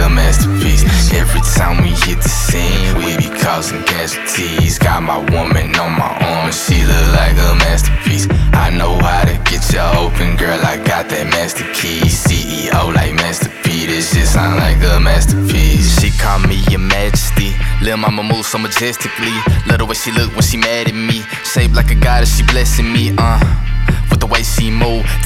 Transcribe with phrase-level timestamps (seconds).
[0.00, 0.82] a masterpiece.
[1.12, 4.78] Every time we hit the scene, we be causing casualties.
[4.78, 8.26] Got my woman on my arm, she look like a masterpiece.
[8.52, 10.58] I know how to get you open, girl.
[10.64, 13.86] I got that Master Key, CEO like Master P.
[13.86, 16.00] This shit sound like a masterpiece.
[16.00, 17.52] She call me your majesty.
[17.82, 19.34] Lil' mama move so majestically.
[19.66, 21.22] Love the way she look when she mad at me.
[21.44, 23.38] Shaped like a goddess, she blessing me, uh.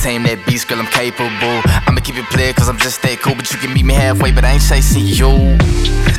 [0.04, 1.64] Tame that beast, girl, I'm capable.
[1.88, 3.34] I'ma keep it playing cause I'm just that cool.
[3.34, 5.56] But you can meet me halfway, but I ain't chasing you.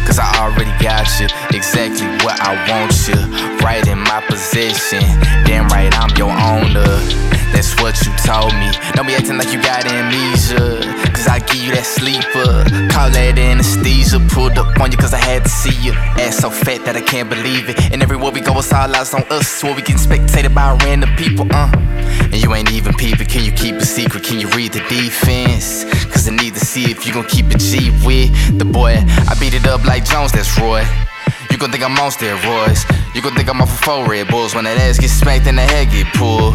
[0.10, 3.22] Cause I already got you, exactly what I want you.
[3.62, 5.06] Right in my possession,
[5.46, 6.98] damn right, I'm your owner.
[7.54, 8.74] That's what you told me.
[8.98, 10.75] Don't be acting like you got amnesia.
[11.28, 12.66] I give you that sleeper.
[12.94, 14.20] Call that anesthesia.
[14.30, 15.94] Pulled up on you cause I had to see you.
[16.22, 17.92] Ass so fat that I can't believe it.
[17.92, 19.64] And everywhere we go, it's all eyes on us.
[19.64, 21.72] Where we getting spectated by random people, uh.
[22.32, 23.28] And you ain't even peeping.
[23.28, 24.24] Can you keep a secret?
[24.24, 25.86] Can you read the defense?
[26.12, 28.96] Cause I need to see if you gon' keep it G with the boy.
[29.30, 30.84] I beat it up like Jones, that's Roy.
[31.56, 32.84] You gon' think I'm on steroids.
[33.16, 34.54] You gon' think I'm off of four Red Bulls.
[34.54, 36.52] When that ass get smacked and the head get pulled.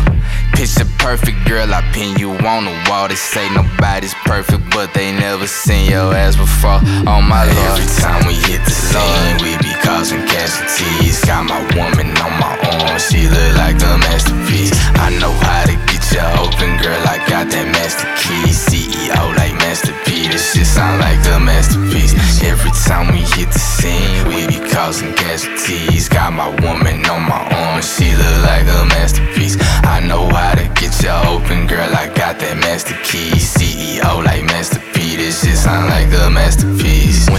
[0.53, 1.73] Picture perfect, girl.
[1.73, 3.09] I pin you on the wall.
[3.09, 6.85] They say nobody's perfect, but they never seen your ass before.
[7.09, 7.81] Oh my lord.
[7.81, 11.25] Every time we hit the scene, we be causing casualties.
[11.25, 13.01] Got my woman on my arm.
[13.01, 14.77] She look like a masterpiece.
[15.01, 17.01] I know how to get you open, girl.
[17.09, 18.53] I got that master key.
[18.53, 20.29] CEO like Master P.
[20.29, 22.13] This shit sound like a masterpiece.
[22.51, 26.09] Every time we hit the scene, we be causing casualties.
[26.09, 27.81] Got my woman on my arm.
[27.81, 29.57] She look like a masterpiece.
[29.87, 31.91] I know how to get you open, girl.
[31.95, 33.31] I got that master key.
[33.39, 35.17] CEO like Master P.
[35.17, 37.31] This shit sound like a masterpiece.
[37.31, 37.39] When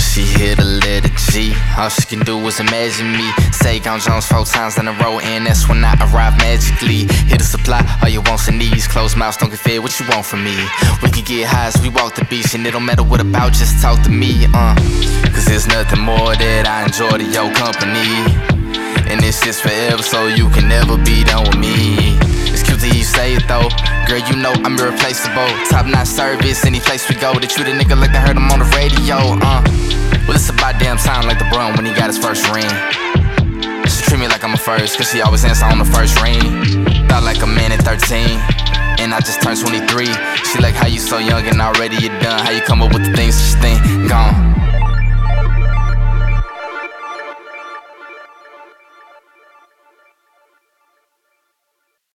[1.81, 3.25] all she can do is imagine me.
[3.51, 7.09] Say on Jones four times in a row, and that's when I arrive magically.
[7.25, 8.87] Hit the supply, all your wants and needs.
[8.87, 9.79] Close mouths don't get fed.
[9.81, 10.55] What you want from me?
[11.01, 13.53] We can get high as we walk the beach, and it don't matter what about.
[13.53, 14.75] Just talk to me, uh.
[15.33, 18.29] Cause there's nothing more that I enjoy than your company.
[19.09, 22.21] And it's just forever, so you can never be done with me.
[22.53, 23.73] It's cute that you say it though.
[24.05, 25.49] Girl, you know I'm irreplaceable.
[25.65, 27.33] Top notch service, any place we go.
[27.33, 29.33] They treat a nigga like they heard him on the radio,
[30.91, 32.67] damn time like the LeBron when he got his first ring.
[33.87, 36.41] She treat me like I'm a first, cause she always answer on the first ring.
[37.07, 38.27] Thought like a man at 13.
[38.99, 40.07] And I just turned 23.
[40.51, 42.43] She like how you so young and already you done.
[42.43, 44.09] How you come up with the things, such think?
[44.09, 44.80] gone.